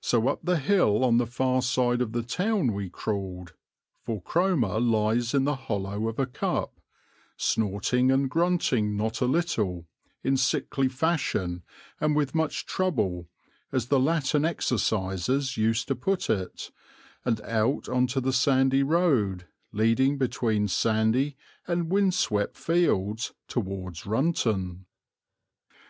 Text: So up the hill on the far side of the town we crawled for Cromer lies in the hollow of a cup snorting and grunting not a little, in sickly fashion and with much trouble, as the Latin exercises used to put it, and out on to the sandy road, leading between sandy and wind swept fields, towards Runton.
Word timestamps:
So 0.00 0.26
up 0.28 0.40
the 0.42 0.56
hill 0.56 1.04
on 1.04 1.18
the 1.18 1.26
far 1.26 1.60
side 1.60 2.00
of 2.00 2.12
the 2.12 2.22
town 2.22 2.72
we 2.72 2.88
crawled 2.88 3.52
for 4.02 4.22
Cromer 4.22 4.80
lies 4.80 5.34
in 5.34 5.44
the 5.44 5.54
hollow 5.54 6.08
of 6.08 6.18
a 6.18 6.24
cup 6.24 6.80
snorting 7.36 8.10
and 8.10 8.30
grunting 8.30 8.96
not 8.96 9.20
a 9.20 9.26
little, 9.26 9.86
in 10.24 10.38
sickly 10.38 10.88
fashion 10.88 11.62
and 12.00 12.16
with 12.16 12.34
much 12.34 12.64
trouble, 12.64 13.28
as 13.70 13.88
the 13.88 14.00
Latin 14.00 14.46
exercises 14.46 15.58
used 15.58 15.88
to 15.88 15.94
put 15.94 16.30
it, 16.30 16.70
and 17.26 17.42
out 17.42 17.86
on 17.86 18.06
to 18.06 18.20
the 18.22 18.32
sandy 18.32 18.82
road, 18.82 19.46
leading 19.72 20.16
between 20.16 20.68
sandy 20.68 21.36
and 21.66 21.90
wind 21.90 22.14
swept 22.14 22.56
fields, 22.56 23.34
towards 23.46 24.06
Runton. 24.06 24.86